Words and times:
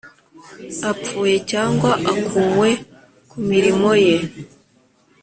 apfuye 0.91 1.35
cyangwa 1.51 1.89
akuwe 2.11 2.69
ku 3.29 3.37
mirimo 3.49 3.89
ye 4.05 4.17